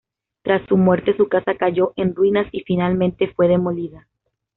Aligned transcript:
Tras 0.41 0.65
su 0.67 0.77
muerte, 0.77 1.15
su 1.15 1.27
casa 1.29 1.53
cayó 1.53 1.93
en 1.95 2.15
ruinas 2.15 2.47
y 2.51 2.61
finalmente 2.61 3.31
fue 3.35 3.47
demolida. 3.47 4.07